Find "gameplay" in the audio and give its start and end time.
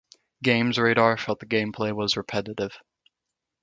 1.45-1.93